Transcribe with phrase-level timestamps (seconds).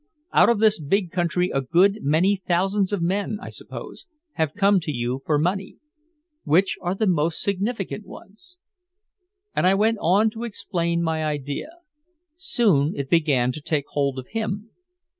[0.33, 4.79] Out of this big country a good many thousands of men, I suppose, have come
[4.79, 5.77] to you for money.
[6.43, 8.57] Which are the most significant ones?"
[9.55, 11.69] And I went on to explain my idea.
[12.33, 14.71] Soon it began to take hold of him.